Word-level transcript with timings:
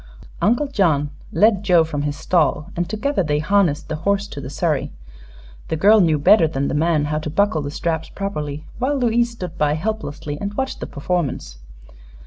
Uncle 0.41 0.65
John 0.65 1.11
led 1.31 1.63
Joe 1.63 1.83
from 1.83 2.01
his 2.01 2.17
stall 2.17 2.71
and 2.75 2.89
together 2.89 3.21
they 3.21 3.37
harnessed 3.37 3.87
the 3.87 3.97
horse 3.97 4.25
to 4.29 4.41
the 4.41 4.49
surrey. 4.49 4.91
The 5.67 5.75
girl 5.75 6.01
knew 6.01 6.17
better 6.17 6.47
than 6.47 6.69
the 6.69 6.73
man 6.73 7.05
how 7.05 7.19
to 7.19 7.29
buckle 7.29 7.61
the 7.61 7.69
straps 7.69 8.09
properly, 8.09 8.65
while 8.79 8.97
Louise 8.97 9.29
stood 9.29 9.59
by 9.59 9.73
helplessly 9.75 10.39
and 10.41 10.55
watched 10.55 10.79
the 10.79 10.87
performance. 10.87 11.59